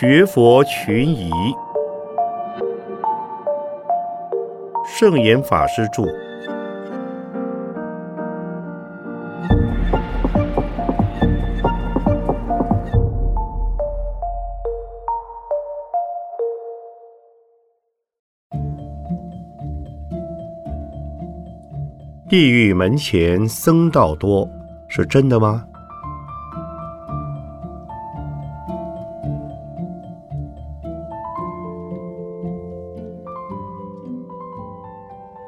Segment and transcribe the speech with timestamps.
[0.00, 1.28] 学佛群疑，
[4.86, 6.04] 圣严法师著。
[22.28, 24.48] 地狱门前僧道多，
[24.86, 25.64] 是真的吗？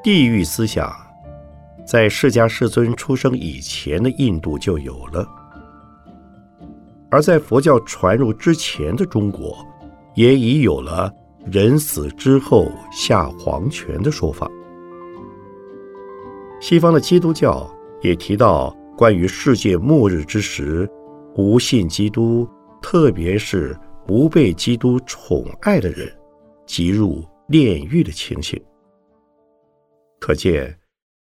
[0.02, 0.90] 地狱思想
[1.86, 5.28] 在释迦世尊出生以前的印度就有了，
[7.10, 9.58] 而在佛教传入之前的中国，
[10.14, 11.12] 也已有了
[11.44, 14.50] 人死之后下黄泉的说法。
[16.62, 17.70] 西方的基督教
[18.00, 20.88] 也提到，关于世界末日之时，
[21.34, 22.48] 不信基督，
[22.80, 23.76] 特别是
[24.06, 26.10] 不被基督宠爱的人，
[26.64, 28.58] 即入炼狱的情形。
[30.20, 30.78] 可见，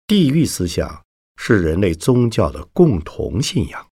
[0.07, 1.05] 地狱思想
[1.37, 3.89] 是人类宗教的共同信仰。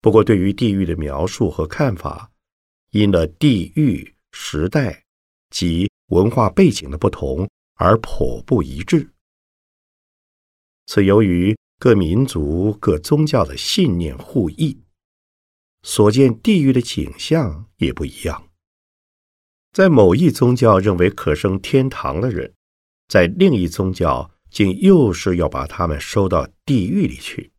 [0.00, 2.30] 不过，对于地狱的描述和看法，
[2.90, 5.02] 因了地域、时代
[5.50, 9.10] 及文化背景的不同而颇不一致。
[10.86, 14.78] 此由于各民族、各宗教的信念互异，
[15.82, 18.50] 所见地狱的景象也不一样。
[19.72, 22.52] 在某一宗教认为可升天堂的人，
[23.08, 27.52] 在另一宗教竟又是要把他们收到地狱里去。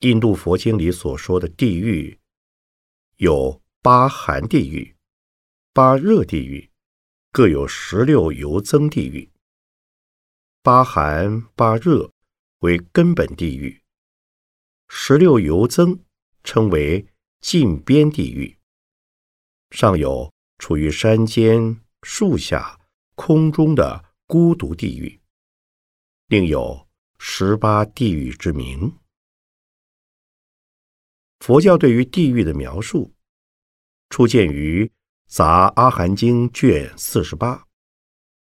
[0.00, 2.18] 印度佛经里所说的地狱，
[3.16, 4.94] 有八寒地狱、
[5.72, 6.70] 八热地狱，
[7.32, 9.30] 各有十六游增地狱。
[10.62, 12.12] 八寒八热
[12.60, 13.82] 为根本地狱，
[14.88, 15.98] 十六游增
[16.44, 17.06] 称为
[17.40, 18.56] 近边地狱。
[19.70, 22.77] 上有处于山间、树下、
[23.18, 25.20] 空中的孤独地狱，
[26.28, 28.96] 另有十八地狱之名。
[31.40, 33.12] 佛教对于地狱的描述，
[34.08, 34.84] 出见于
[35.26, 37.66] 《杂阿含经》卷四十八，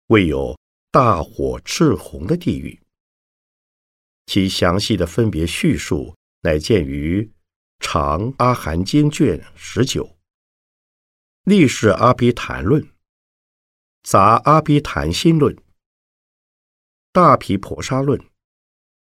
[0.08, 0.56] 未有。
[0.90, 2.80] 大火赤红的地狱，
[4.26, 7.22] 其详细的分别叙述乃见于
[7.80, 10.06] 《长阿含经》卷十九，
[11.44, 12.82] 《历史阿毗昙论》、
[14.09, 15.53] 《杂阿毗昙心论》、
[17.12, 18.18] 《大毗婆沙论》、《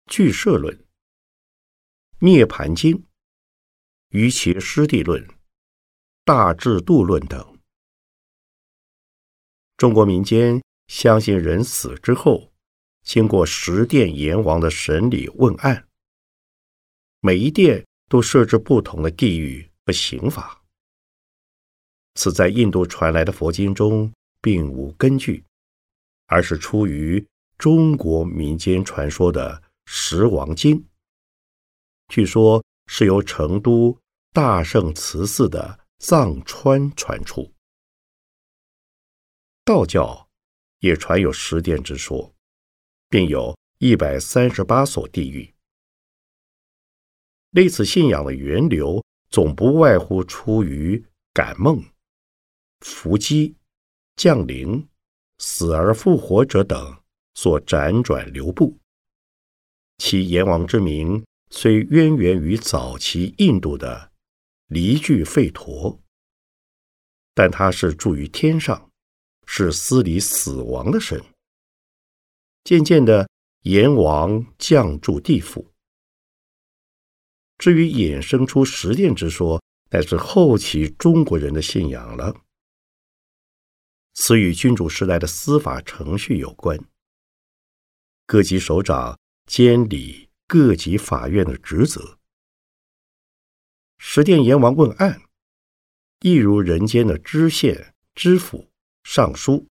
[0.07, 0.75] 俱舍论》、
[2.17, 2.95] 《涅盘经》、
[4.09, 5.23] 《于其师地论》、
[6.25, 7.59] 《大智度论》等。
[9.77, 10.59] 中国民间。
[10.87, 12.51] 相信人死之后，
[13.03, 15.87] 经过十殿阎王的审理问案，
[17.19, 20.63] 每一殿都设置不同的地狱和刑罚。
[22.15, 24.11] 此在印度传来的佛经中
[24.47, 25.43] 并无根据，
[26.27, 27.27] 而是出于
[27.57, 30.79] 中国民间传说的《十王经》，
[32.07, 33.99] 据说是由成都
[34.31, 37.51] 大圣慈寺的藏川传出。
[39.65, 40.25] 道教。
[40.79, 42.33] 也传有十殿之说，
[43.09, 45.53] 并有一百三十八所地狱。
[47.49, 51.03] 类似信仰的源流，总不外乎出于
[51.33, 51.83] 感梦、
[52.81, 53.56] 伏击、
[54.17, 54.85] 降临、
[55.37, 56.97] 死而复活者等
[57.35, 58.77] 所辗转流布。
[59.99, 64.11] 其阎王之名，虽渊源于早期印度的
[64.67, 65.97] 离聚吠陀，
[67.33, 68.83] 但他是住于天上。
[69.49, 71.23] 是司理死亡的神。
[72.65, 73.29] 渐渐的，
[73.61, 75.65] 阎王降住地府。
[77.57, 82.35] 至于衍生出十殿之说，乃是后期中国人的信仰了。
[84.19, 86.75] 此与君主时代的司法程序有关。
[88.25, 92.17] 各级首长监理各级法院的职责。
[93.99, 95.21] 十殿阎王问案，
[96.21, 98.67] 亦如人间的知县、知府。
[99.03, 99.67] 尚书，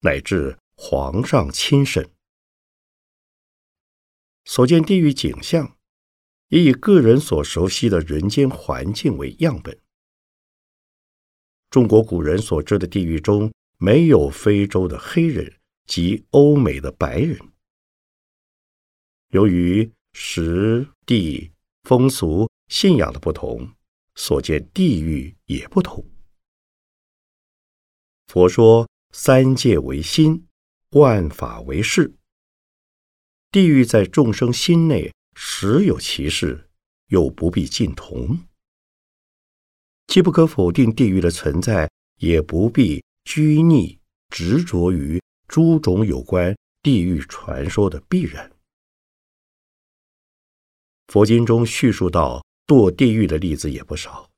[0.00, 2.10] 乃至皇上亲审，
[4.44, 5.76] 所见地狱景象，
[6.48, 9.78] 也以个人所熟悉的人间环境为样本。
[11.70, 13.52] 中国古人所知的地狱中，
[13.84, 17.38] 没有非洲的黑人及欧美的白人。
[19.28, 21.52] 由于时地
[21.82, 23.74] 风俗信仰的不同，
[24.14, 26.02] 所见地狱也不同。
[28.28, 30.46] 佛说三界为心，
[30.92, 32.14] 万法为事。
[33.52, 36.70] 地狱在众生心内实有其事，
[37.08, 38.38] 又不必尽同。
[40.06, 43.98] 既不可否定地狱的存在，也不必拘泥
[44.28, 48.50] 执着于诸种有关地狱传说的必然。
[51.08, 54.30] 佛经中叙述到堕地狱的例子也不少。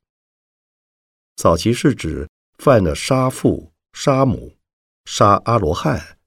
[1.35, 4.57] 早期是指犯了杀父、杀母、
[5.05, 6.17] 杀阿罗汉、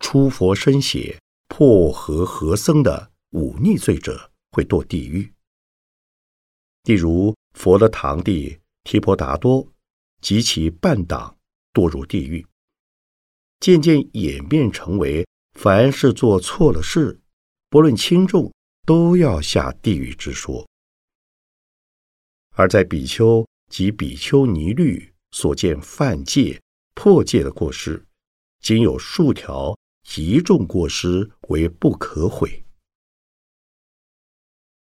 [0.00, 5.32] 出佛身血、破和合僧的忤逆罪者会堕地狱。
[6.84, 9.66] 例如佛的堂弟提婆达多
[10.20, 11.37] 及其伴党
[11.78, 12.44] 堕入地狱，
[13.60, 17.20] 渐渐演变成为凡是做错了事，
[17.70, 18.52] 不论轻重。
[18.86, 20.66] 都要下地狱之说，
[22.54, 26.58] 而在比丘及比丘尼律所见犯戒
[26.94, 28.02] 破戒的过失，
[28.62, 32.64] 仅有数条极重过失为不可毁。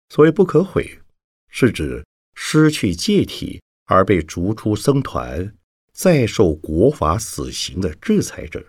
[0.08, 1.02] 所谓不可毁，
[1.50, 2.02] 是指
[2.34, 5.54] 失去戒体而被逐出僧团，
[5.92, 8.60] 再受国法死刑的制裁者；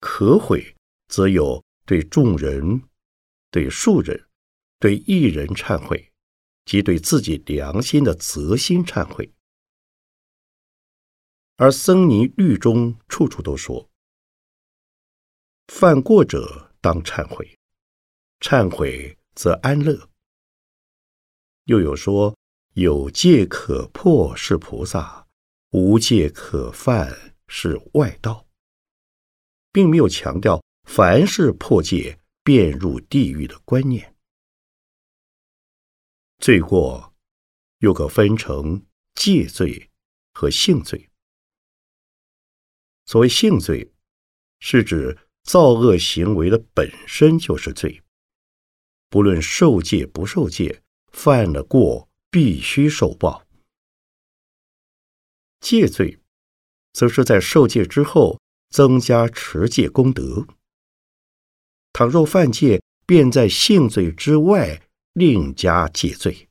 [0.00, 0.74] 可悔，
[1.08, 2.82] 则有对众人。
[3.48, 4.28] 对庶人、
[4.78, 6.12] 对一人忏悔，
[6.66, 9.32] 即对自己良心的责心忏悔。
[11.56, 13.88] 而僧尼律中处处都说：
[15.68, 17.56] 犯过者当忏悔，
[18.40, 20.10] 忏悔则安乐。
[21.64, 22.36] 又有说：
[22.74, 25.25] 有戒可破是菩萨，
[25.70, 28.46] 无戒可犯是外道，
[29.72, 32.18] 并没有强调凡是破戒。
[32.46, 34.14] 便入地狱的观念，
[36.38, 37.12] 罪过
[37.78, 38.86] 又可分成
[39.16, 39.90] 戒罪
[40.32, 41.10] 和性罪。
[43.04, 43.92] 所谓性罪，
[44.60, 48.00] 是指造恶行为的本身就是罪，
[49.08, 53.45] 不论受戒不受戒，犯了过必须受报。
[55.68, 56.20] 戒罪，
[56.92, 58.40] 则是在受戒之后
[58.70, 60.46] 增加持戒功德。
[61.92, 64.80] 倘若犯戒，便在性罪之外
[65.14, 66.48] 另加戒罪。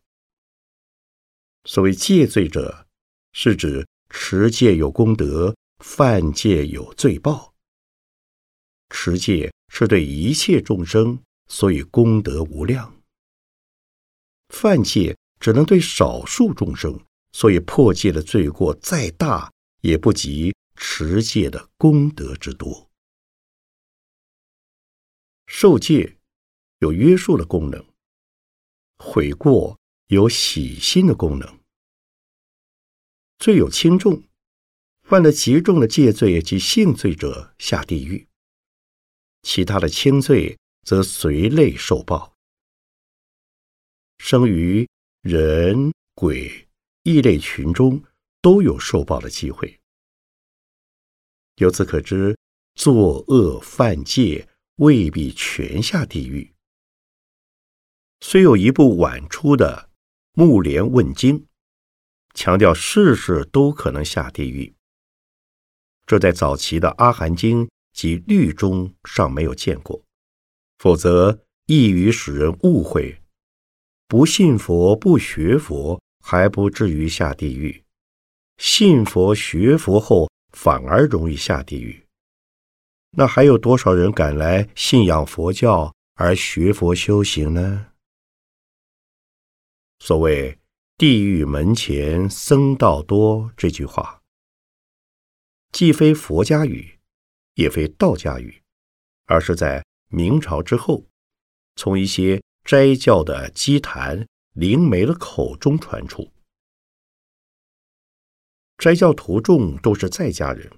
[1.64, 2.86] 所谓戒罪者，
[3.32, 7.54] 是指持戒有功德，犯戒有罪报。
[8.90, 11.18] 持戒是对一切众生，
[11.48, 12.92] 所以功德无量；
[14.50, 17.00] 犯戒只能对少数众生，
[17.36, 19.52] 所以破戒的罪过再大，
[19.82, 22.90] 也不及持戒的功德之多。
[25.46, 26.18] 受戒
[26.80, 27.86] 有约束的功能，
[29.00, 29.78] 悔过
[30.08, 31.60] 有洗心的功能。
[33.38, 34.24] 罪有轻重，
[35.04, 38.26] 犯了极重的戒罪及性罪者下地狱，
[39.42, 42.34] 其他的轻罪则随类受报。
[44.20, 44.88] 生于
[45.22, 46.65] 人、鬼、
[47.06, 48.04] 异类群中，
[48.42, 49.80] 都有受报的机会。
[51.56, 52.38] 由此可知，
[52.76, 54.50] 作恶犯戒。
[54.80, 56.54] 未必全下地狱。
[58.20, 59.90] 虽有一部晚出的
[60.34, 61.40] 《木莲问经》，
[62.34, 64.76] 强调事事都可能下地狱，
[66.06, 70.04] 这在早期的《阿含经》及律中尚没有见过，
[70.78, 73.22] 否则易于使人误会：
[74.10, 77.84] 不信佛、不学佛，还不至于下地狱；
[78.58, 82.04] 信佛、学佛后，反而容易下地狱。
[83.12, 87.92] 那还有多少人敢来信仰佛教而学佛修行呢？
[90.00, 90.58] 所谓
[90.98, 94.24] “地狱门前僧道多”这句话，
[95.74, 96.98] 既非佛家语，
[97.54, 98.64] 也非道家语，
[99.28, 101.06] 而是在明朝之后，
[101.76, 106.32] 从一些斋教的积坛灵媒的口中传出。
[108.78, 110.72] 斋教徒众都是在家人。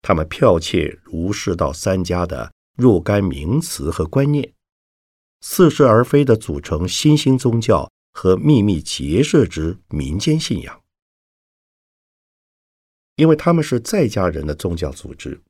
[0.00, 4.52] 他们剽窃儒释道三家的若干名词和观念，
[5.40, 10.82] 似是而非的组成新兴宗教和秘密结社之民间信仰。
[13.16, 15.40] 因为他们是在家人的宗教组织，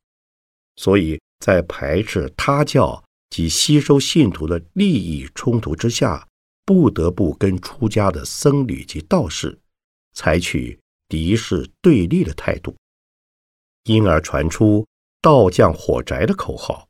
[0.77, 6.29] 所以在排斥他教及吸收信徒的利益冲突之下，
[6.65, 9.61] 不得不跟出家的僧侣及道士
[10.15, 10.79] 采取
[11.09, 12.77] 敌视对立的态度。
[13.85, 14.87] 因而传出
[15.21, 16.89] “道降火宅”的口号，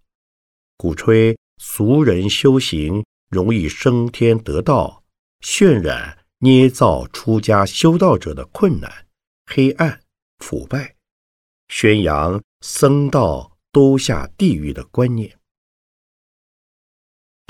[0.76, 5.02] 鼓吹俗人修行容易升天得道，
[5.40, 9.06] 渲染捏造出家修道者的困难、
[9.46, 10.02] 黑暗、
[10.38, 10.96] 腐败，
[11.68, 15.38] 宣扬僧道都下地狱的观念。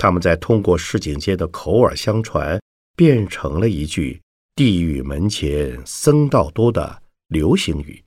[0.03, 2.61] 他们在通过市井间的口耳相传，
[2.93, 4.21] 变成了一句
[4.53, 8.03] 地狱门前僧道多”的流行语，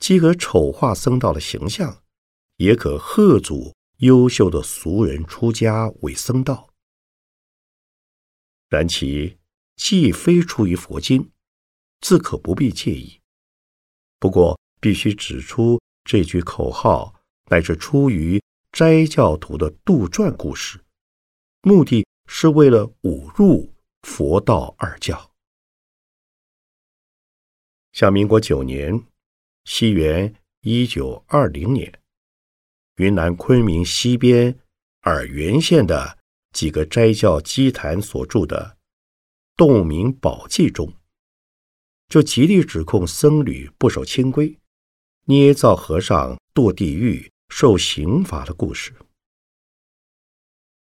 [0.00, 2.02] 既可丑化僧道的形象，
[2.56, 6.68] 也可贺祖优秀的俗人出家为僧道。
[8.68, 9.38] 然其
[9.76, 11.30] 既非出于佛经，
[12.00, 13.20] 自可不必介意。
[14.18, 17.14] 不过，必须指出这句口号
[17.52, 18.42] 乃是出于
[18.74, 20.80] 斋教徒的杜撰故事，
[21.62, 23.72] 目的是为了侮辱。
[24.02, 25.32] 佛道二教。
[27.92, 29.00] 像民国九年，
[29.64, 32.00] 西元一九二零年，
[32.96, 34.58] 云南昆明西边
[35.02, 36.18] 洱源县的
[36.52, 38.76] 几个斋教基坛所著的
[39.56, 40.92] 《洞明宝记》中，
[42.08, 44.58] 就极力指控僧侣不守清规，
[45.26, 48.92] 捏造和尚堕地狱受刑罚的故事。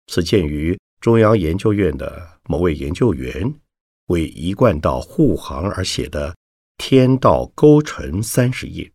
[0.07, 2.39] 此见于中央研究院的。
[2.45, 3.53] 某位研究员
[4.07, 6.31] 为一贯道护航而写的
[6.77, 8.91] 《天道勾陈》三十页。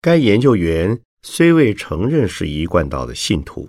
[0.00, 3.68] 该研究员虽未承认是一贯道的信徒，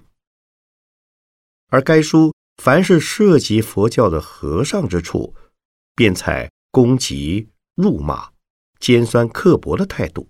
[1.69, 5.35] 而该书凡是涉及佛教的和尚之处，
[5.95, 8.31] 便采攻击、辱骂、
[8.79, 10.29] 尖酸刻薄的态度，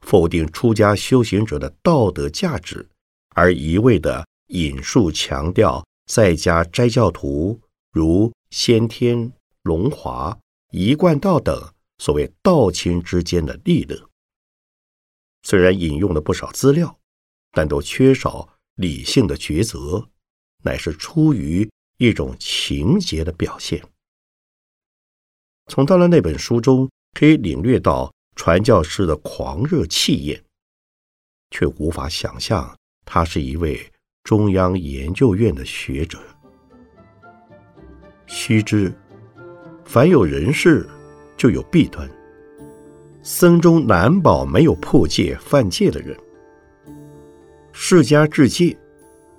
[0.00, 2.88] 否定出家修行者的道德价值，
[3.34, 5.84] 而一味的引述强调。
[6.06, 7.60] 在家斋教徒
[7.90, 9.32] 如先天、
[9.64, 10.38] 龙华、
[10.70, 14.08] 一贯道等所谓道亲之间的利乐，
[15.42, 16.96] 虽然引用了不少资料，
[17.50, 20.08] 但都缺少理性的抉择，
[20.62, 23.82] 乃是出于一种情节的表现。
[25.66, 30.40] 从他的那本书中可以领略到传教士的狂热气焰，
[31.50, 32.72] 却无法想象
[33.04, 33.84] 他是一位。
[34.22, 36.18] 中央研究院的学者，
[38.26, 38.92] 须知，
[39.84, 40.84] 凡有人事，
[41.36, 42.10] 就有弊端。
[43.22, 46.18] 僧中难保没有破戒犯戒的人。
[47.70, 48.76] 释迦治戒，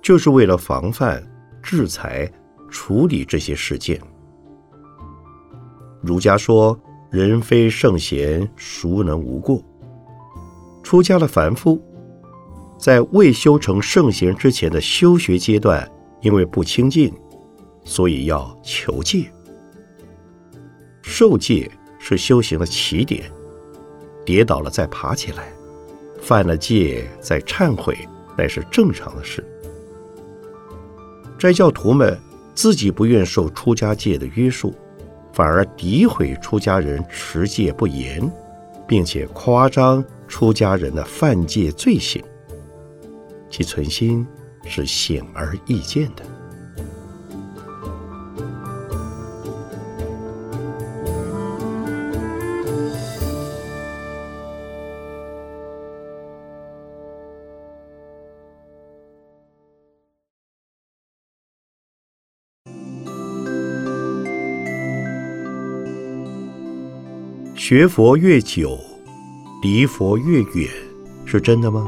[0.00, 1.22] 就是为了防范、
[1.62, 2.26] 制裁、
[2.70, 4.00] 处理这些事件。
[6.00, 6.74] 儒家说
[7.10, 9.62] ：“人非圣贤，孰能无过？”
[10.82, 11.80] 出家的凡夫。
[12.78, 17.12] 在未修成圣贤之前的修学阶段，因为不清净，
[17.82, 19.24] 所以要求戒。
[21.02, 23.28] 受戒是修行的起点，
[24.24, 25.52] 跌倒了再爬起来，
[26.20, 27.98] 犯了戒再忏悔，
[28.36, 29.44] 乃是正常的事。
[31.36, 32.16] 斋教徒们
[32.54, 34.72] 自己不愿受出家戒的约束，
[35.32, 38.30] 反而诋毁出家人持戒不严，
[38.86, 42.22] 并且夸张出家人的犯戒罪行。
[43.50, 44.26] 其存心
[44.64, 46.22] 是显而易见的。
[67.70, 68.80] 学佛越久，
[69.60, 70.66] 离佛越远，
[71.26, 71.86] 是真的吗？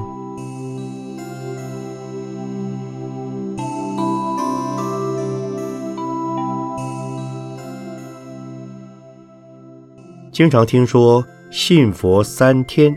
[10.30, 12.94] 经常听说信佛三天，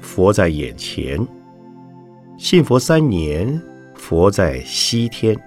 [0.00, 1.24] 佛在眼前；
[2.36, 3.62] 信佛三年，
[3.94, 5.40] 佛在西天。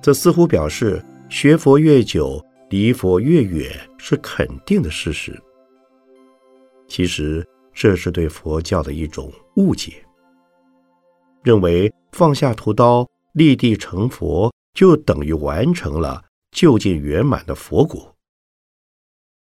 [0.00, 5.40] 这似乎表示学佛越久，离佛越远是肯定的事实。
[6.86, 10.04] 其实这是对佛教的一种误解，
[11.42, 18.14] 认为放下屠刀，立地成佛，就等于完成了就近圆满的佛果。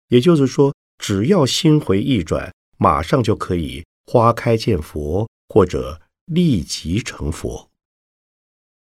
[0.10, 7.69] 也就是说，只要心回意转，马上就可以花开见佛，或者立即成佛。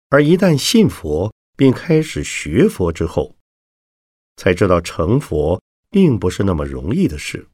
[0.09, 3.35] 而一旦信佛并开始学佛之后，
[4.39, 7.45] 才知道成佛并不是那么容易的事。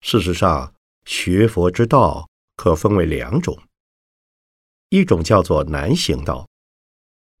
[0.00, 3.54] 事实上，学佛之道可分为两种，
[4.88, 6.48] 一种叫做难行道，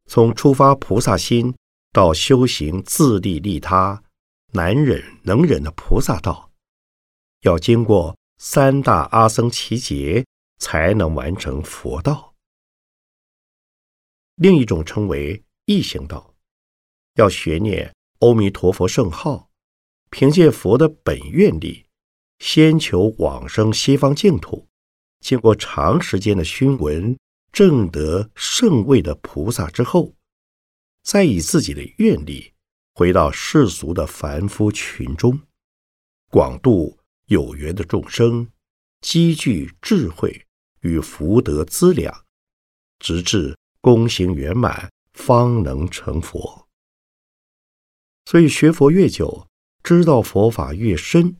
[0.04, 1.54] 从出发菩萨心
[1.90, 4.04] 到修行自利利他。
[4.52, 6.50] 难忍能忍的菩萨道，
[7.40, 10.26] 要经过三大阿僧祇劫
[10.58, 12.34] 才能完成佛道。
[14.36, 16.34] 另一种称为易行道，
[17.18, 19.50] 要学念阿弥陀佛圣号，
[20.08, 21.86] 凭借佛的本愿力，
[22.38, 24.68] 先求往生西方净土，
[25.18, 27.18] 经过长时间的熏闻，
[27.52, 30.14] 证得圣位的菩萨之后，
[31.02, 32.52] 再以自己的愿力
[32.94, 35.40] 回到世俗的凡夫群中，
[36.30, 38.48] 广度有缘的众生，
[39.00, 40.46] 积聚智慧
[40.82, 42.24] 与福德资粮，
[43.00, 46.67] 直至功行圆满，方能成佛。
[48.28, 49.48] 所以学佛越久，
[49.82, 51.34] 知道佛法越深，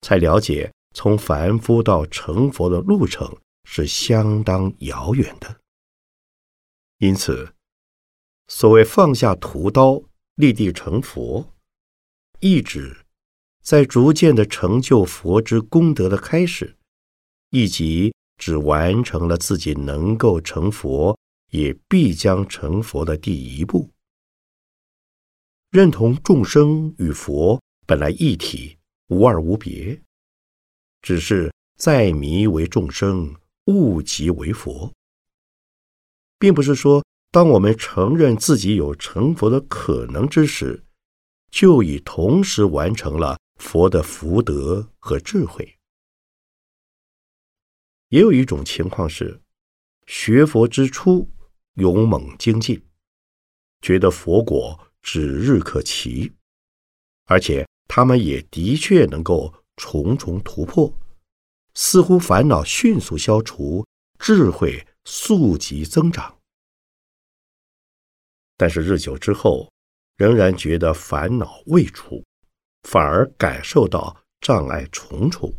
[0.00, 5.60] 才了解从凡夫到成佛的路程是相当遥远的。
[7.00, 7.52] 因此，
[8.48, 10.02] 所谓放下屠刀，
[10.36, 11.52] 立地成佛，
[12.40, 13.04] 意指
[13.62, 16.78] 在逐渐的成就佛之功德的开始，
[17.50, 21.18] 以及只完成了自己能够成佛，
[21.50, 23.90] 也必将成佛的第一步。
[25.72, 28.76] 认同众生与佛本来一体，
[29.06, 29.98] 无二无别，
[31.00, 34.92] 只是在迷为众生，悟即为佛，
[36.38, 40.84] 并不是说，当我们承认自己有成佛的可能之时，
[41.50, 45.78] 就已同时完成了佛的福德和智慧。
[48.08, 49.40] 也有一种情况是，
[50.06, 51.26] 学佛之初
[51.76, 52.78] 勇猛精进，
[53.80, 54.78] 觉得佛果。
[55.02, 56.32] 指日可期，
[57.26, 60.92] 而且他们也的确能够重重突破，
[61.74, 63.84] 似乎烦恼迅速消除，
[64.18, 66.38] 智慧速即增长。
[68.56, 69.70] 但是日久之后，
[70.16, 72.24] 仍然觉得烦恼未除，
[72.82, 75.52] 反而感受到障碍重重，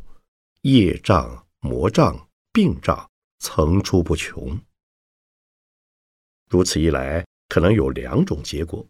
[0.61, 3.09] 业障、魔障、病障
[3.39, 4.57] 层出不穷。
[6.49, 8.87] 如此一来，可能有两种结果。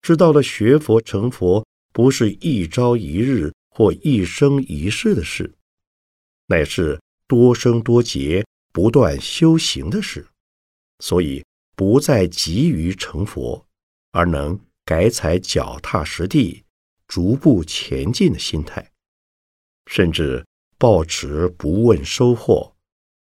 [0.00, 5.54] 知道了学佛成佛不是一朝一日或一生一世的事，
[6.46, 10.26] 乃是多生多劫不断修行的事，
[11.00, 11.44] 所以
[11.76, 13.66] 不再急于成佛，
[14.12, 16.64] 而能改采脚踏实地、
[17.06, 18.90] 逐步前进的心态，
[19.86, 20.46] 甚至
[20.78, 22.74] 保持不问收获、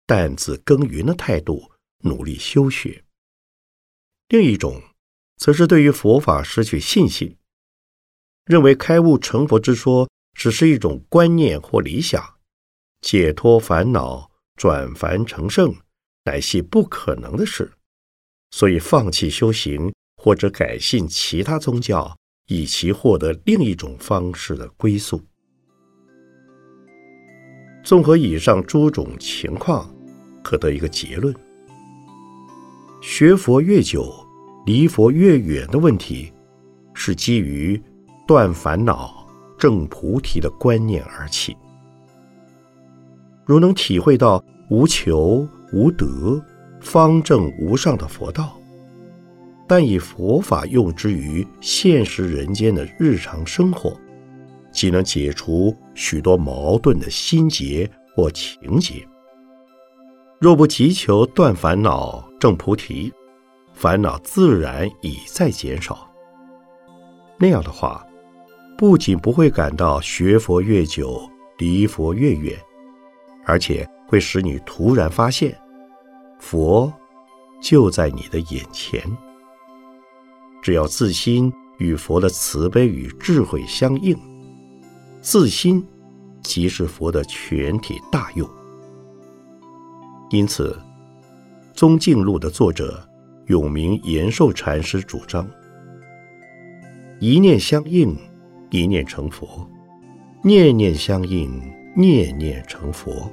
[0.05, 3.05] 淡自耕耘的态度，努力修学。
[4.27, 4.81] 另一种。
[5.37, 7.37] 则是对于佛法失去信心，
[8.45, 12.23] 认为开悟成佛之说只是一种观念或理想，
[13.01, 15.75] 解脱烦恼、转凡成圣
[16.23, 17.71] 乃系不可能的事，
[18.51, 22.17] 所以放弃修行或者改信其他宗教，
[22.47, 25.21] 以其获得另一种方式的归宿。
[27.83, 29.93] 综合以上诸种情况，
[30.43, 31.35] 可得一个结论：
[33.01, 34.24] 学佛越久。
[34.65, 36.33] 离佛越远的问题，
[36.93, 37.79] 是基于
[38.27, 39.27] 断烦恼、
[39.59, 41.55] 证菩提的观念而起。
[43.45, 46.43] 如能体会到无求无得、
[46.81, 48.57] 方正无上的佛道，
[49.67, 53.95] 但以佛法用之于现实人间的日常生活，
[54.71, 59.07] 即能解除许多矛盾的心结或情结。
[60.39, 63.13] 若不急求断烦恼、证菩提，
[63.75, 66.09] 烦恼自然已在减少。
[67.37, 68.03] 那样的话，
[68.77, 72.57] 不仅不会感到学佛越久离佛越远，
[73.43, 75.55] 而且会使你突然发现，
[76.39, 76.91] 佛
[77.61, 79.01] 就在你的眼前。
[80.61, 84.17] 只要自心与佛的慈悲与智慧相应，
[85.21, 85.85] 自心
[86.41, 88.49] 即是佛的全体大用。
[90.29, 90.71] 因此，
[91.77, 93.05] 《宗镜录》的作者。
[93.47, 95.47] 永明延寿禅师主张：
[97.19, 98.17] 一念相应，
[98.71, 99.47] 一念成佛；
[100.43, 101.61] 念念相应，
[101.95, 103.31] 念念成佛。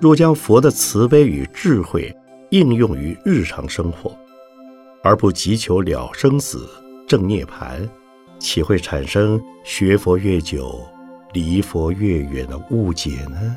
[0.00, 2.12] 若将佛的慈悲与智慧
[2.50, 4.16] 应用于日常生活，
[5.04, 6.68] 而不急求了生死、
[7.06, 7.88] 正涅槃，
[8.40, 10.80] 岂会产生学佛越久，
[11.32, 13.56] 离佛越远的误解呢？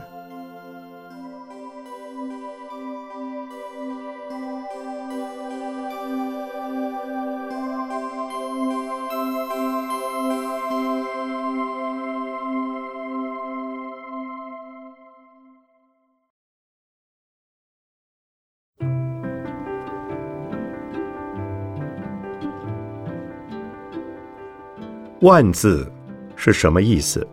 [25.24, 25.90] 万字
[26.36, 27.26] 是什么意思？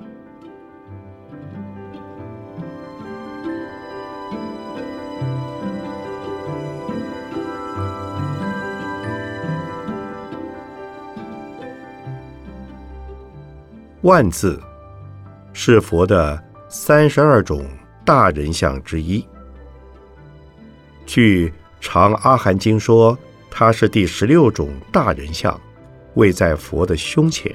[14.03, 14.62] 万字
[15.53, 17.66] 是佛的三十二种
[18.05, 19.26] 大人相之一。
[21.05, 21.48] 据
[21.81, 23.18] 《长阿含经》说，
[23.50, 25.61] 它是第十六种大人像，
[26.14, 27.53] 位在佛的胸前。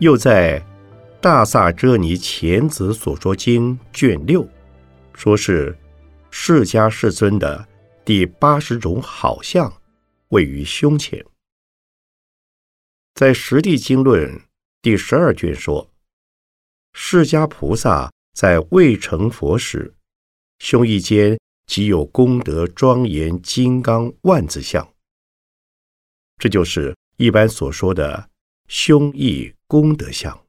[0.00, 0.58] 又在
[1.20, 4.48] 《大萨遮尼前子所说经》卷六，
[5.12, 5.76] 说是
[6.30, 7.68] 释迦世尊的
[8.02, 9.70] 第八十种好相，
[10.28, 11.22] 位于胸前。
[13.14, 14.38] 在《十地经论》
[14.80, 15.90] 第十二卷说，
[16.94, 19.94] 释迦菩萨在未成佛时，
[20.60, 24.94] 胸臆间即有功德庄严金刚万字相。
[26.38, 28.29] 这就是一般所说的
[28.72, 30.46] 胸臆功德相。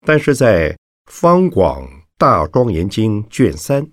[0.00, 0.72] 但是在
[1.04, 3.92] 《方广大庄严经》卷三，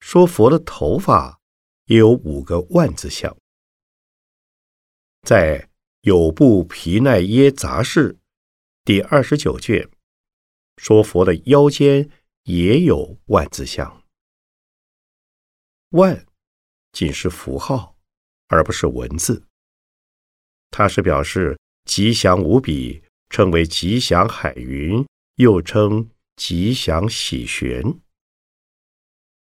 [0.00, 1.38] 说佛的头发
[1.84, 3.36] 也有五个万字相。
[5.24, 5.68] 在
[6.00, 8.18] 有部皮奈耶杂事
[8.82, 9.86] 第二十九卷
[10.78, 12.08] 说佛的腰间
[12.44, 14.02] 也有万字相，
[15.90, 16.24] 万
[16.92, 17.94] 仅是符号，
[18.48, 19.46] 而不是文字。
[20.70, 25.04] 它是表示吉祥无比，称为吉祥海云，
[25.36, 27.82] 又称吉祥喜玄。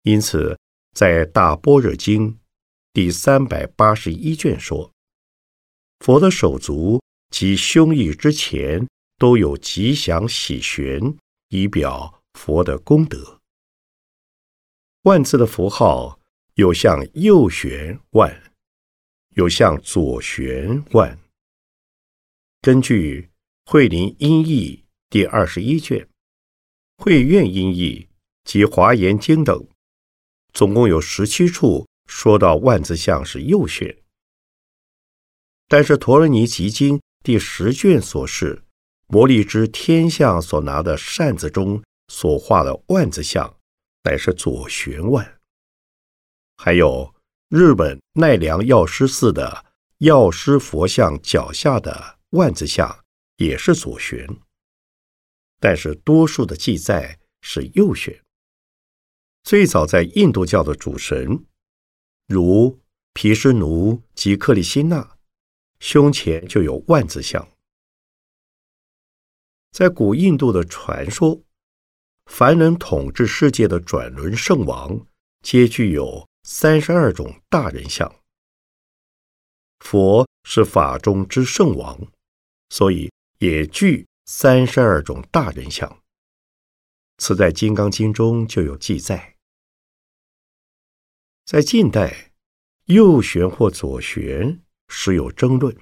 [0.04, 0.58] 因此，
[0.94, 2.40] 在大般若经
[2.94, 4.92] 第三百八十一卷说。
[6.00, 8.86] 佛的手足及胸臆之前
[9.18, 11.18] 都有吉祥喜玄，
[11.50, 13.40] 以表佛的功德。
[15.04, 16.20] 万字的符号
[16.56, 18.52] 有向右旋万，
[19.36, 21.18] 有向左旋万。
[22.66, 23.30] 根据
[23.72, 24.78] 《慧林音译》
[25.12, 26.00] 第二十一卷、
[27.04, 28.10] 《慧苑音译》
[28.44, 29.68] 及《华严经》等，
[30.52, 33.96] 总共有十七处说到万字像是右旋。
[35.68, 38.64] 但是《陀罗尼集经》第十卷所示，
[39.06, 43.56] 摩利支天象所拿的扇子中所画的万字像，
[44.06, 45.40] 乃是左旋万。
[46.58, 47.14] 还有
[47.48, 49.64] 日本奈良药师寺的
[50.00, 53.04] 药师佛像脚下的万字像，
[53.38, 54.28] 也是左旋。
[55.60, 58.24] 但是多数的记载是右旋。
[59.44, 61.46] 最早在印度教的主神，
[62.28, 62.80] 如
[63.14, 65.18] 毗湿奴及克里希那。
[65.80, 67.48] 胸前就有万字像。
[69.72, 71.42] 在古印度的传说，
[72.26, 75.06] 凡能统治世界的转轮圣王，
[75.42, 78.16] 皆具有三十二种大人像。
[79.80, 82.00] 佛是法中之圣王，
[82.70, 86.02] 所以也具三十二种大人像。
[87.18, 89.36] 此在《金刚经》中就有记载。
[91.46, 92.32] 在近代，
[92.86, 94.62] 右旋或左旋。
[94.88, 95.76] 时有争论，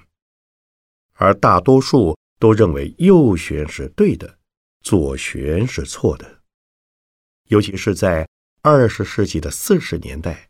[1.12, 4.38] 而大多数都认为右旋是对的，
[4.80, 6.40] 左旋是错的。
[7.48, 8.26] 尤其是在
[8.62, 10.48] 二十世纪的四十年代，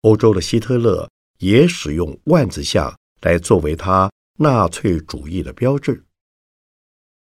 [0.00, 6.04] 欧洲的希特勒也使用万字像来作为他纳粹主义的标志。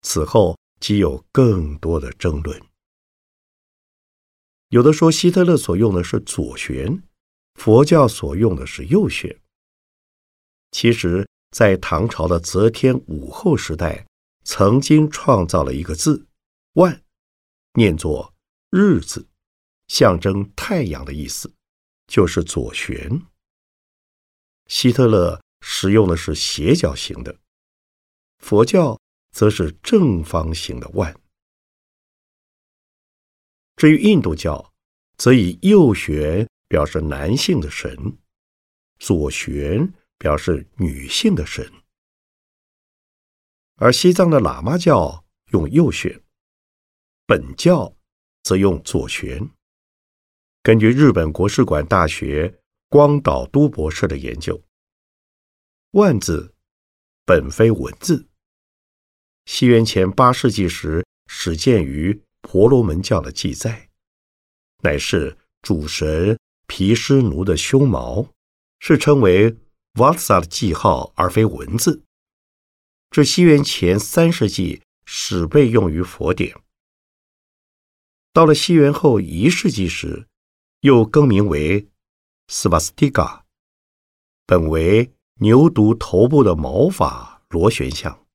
[0.02, 2.60] 此后即有更多的争论，
[4.69, 7.04] 有的说希特勒所用的是左旋，
[7.56, 9.39] 佛教所用的是右旋。
[10.71, 14.08] 其实，在唐朝的则天武后时代，
[14.45, 16.26] 曾经创造了一个字
[16.74, 17.04] “万”，
[17.76, 18.34] 念作
[18.71, 19.28] “日”字，
[19.88, 21.54] 象征太阳的意思，
[22.08, 23.21] 就是左旋。
[24.67, 27.39] 希特勒使用的是斜角形的，
[28.39, 29.00] 佛教
[29.32, 31.15] 则是正方形的“万”。
[33.78, 34.74] 至于印度教，
[35.17, 38.17] 则以右旋表示男性的神，
[39.00, 39.93] 左旋。
[40.21, 41.67] 表示女性的神，
[43.78, 46.21] 而西藏的喇嘛教用右旋，
[47.26, 47.95] 本教
[48.43, 49.50] 则用左旋。
[50.62, 54.63] 根据日本国史馆大学光岛都博士的研究，
[55.92, 56.56] 万字
[57.26, 58.26] 本非文字，
[59.46, 63.90] 西元前八世纪时始见于婆罗门教的记载，
[64.84, 68.30] 乃是主神毗湿奴的胸毛，
[68.80, 69.58] 是称为。
[69.96, 72.02] 瓦萨的记号，而非文字。
[73.10, 76.56] 至西元前三世纪始被用于佛典。
[78.32, 80.30] 到了西元后一世纪时，
[80.80, 81.90] 又更名为
[82.48, 83.46] 斯瓦斯蒂嘎，
[84.46, 85.12] 本为
[85.44, 88.26] 牛犊头部的毛发螺旋像，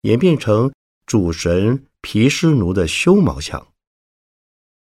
[0.00, 0.72] 演变成
[1.06, 3.64] 主神毗湿奴的修毛像，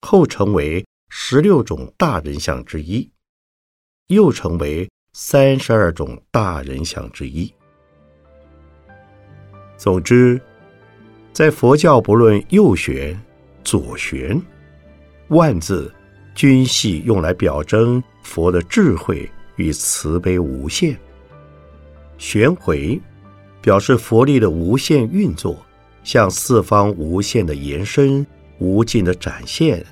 [0.00, 3.10] 后成为十六种大人像之一，
[4.08, 4.88] 又成为。
[5.14, 7.52] 三十二种大人像之一。
[9.76, 10.40] 总之，
[11.34, 13.22] 在佛教，不论右旋、
[13.62, 14.40] 左旋，
[15.28, 15.94] 万字
[16.34, 20.98] 均系用来表征佛的智慧与慈悲无限。
[22.18, 23.00] 玄回
[23.60, 25.56] 表示佛力的无限运作，
[26.04, 28.26] 向四方无限的延伸，
[28.58, 29.84] 无尽的展现，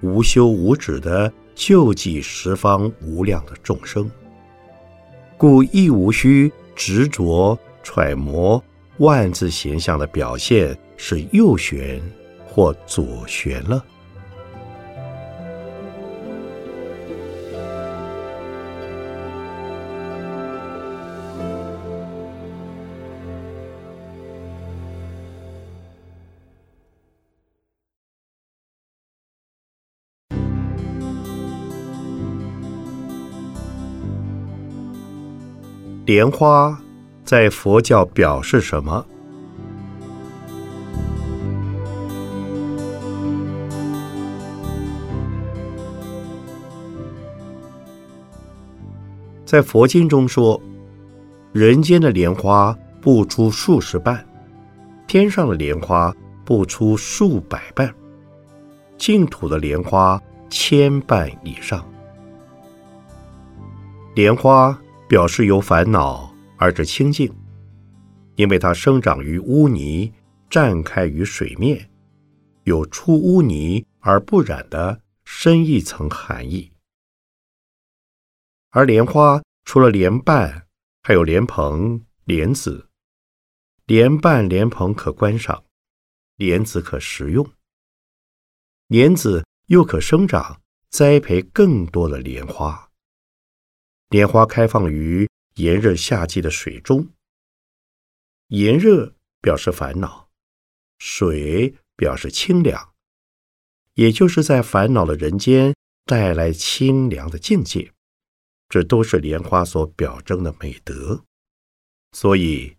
[0.00, 4.10] 无休无止的救济十方无量的众生。
[5.36, 8.62] 故亦无需执着揣摩
[8.98, 12.00] 万字形象的表现是右旋
[12.46, 13.84] 或左旋了。
[36.06, 36.80] 莲花
[37.24, 39.04] 在佛教表示什么？
[49.44, 50.62] 在佛经中说，
[51.50, 54.24] 人间的莲花不出数十瓣，
[55.08, 56.14] 天上的莲花
[56.44, 57.92] 不出数百瓣，
[58.96, 61.84] 净土的莲花千瓣以上。
[64.14, 64.78] 莲花。
[65.08, 67.32] 表示由烦恼而至清净，
[68.34, 70.12] 因为它生长于污泥，
[70.50, 71.88] 绽开于水面，
[72.64, 76.72] 有出污泥而不染的深一层含义。
[78.70, 80.66] 而莲花除了莲瓣，
[81.02, 82.88] 还有莲蓬、莲子。
[83.86, 85.62] 莲瓣、莲蓬可观赏，
[86.34, 87.48] 莲子可食用，
[88.88, 92.85] 莲子又可生长、栽培更多的莲花。
[94.10, 97.08] 莲花开放于炎热夏季的水中，
[98.48, 100.28] 炎热表示烦恼，
[100.98, 102.92] 水表示清凉，
[103.94, 107.92] 也就是在烦恼的人间带来清凉的境界，
[108.68, 111.24] 这都是莲花所表征的美德。
[112.12, 112.76] 所以，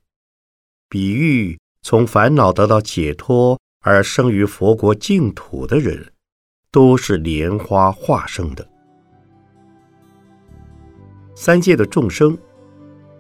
[0.87, 6.13] 比喻从烦恼得到解脱而生于佛国净土的人，
[6.71, 8.76] 都是莲花化生的。
[11.39, 12.35] 三界的众生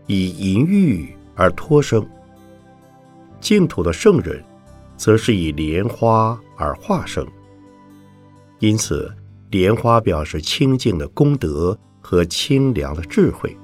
[0.07, 2.03] 以淫欲而脱生，
[3.39, 4.43] 净土的圣人
[4.97, 7.23] 则是以莲花而化生。
[8.57, 9.13] 因此，
[9.51, 13.55] 莲花表示清净的功德和清凉的智慧。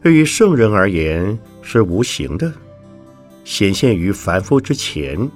[0.00, 2.52] 对于圣人而言是无形的，
[3.42, 5.28] 显现于凡夫之前，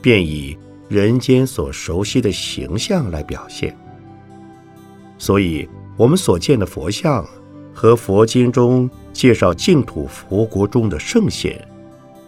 [0.00, 0.56] 便以
[0.88, 3.76] 人间所熟悉的形象来表现。
[5.18, 5.68] 所以。
[5.96, 7.26] 我们所见的佛像
[7.74, 11.66] 和佛经中介绍净土佛国中的圣贤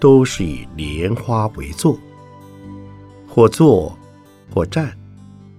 [0.01, 1.99] 都是以莲花为座。
[3.29, 3.97] 或坐
[4.53, 4.97] 或站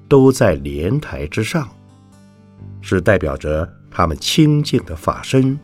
[0.08, 1.70] 都在莲台之上
[2.82, 5.58] 是代表着他们清净的法身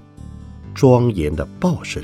[0.74, 2.04] 庄严的报身。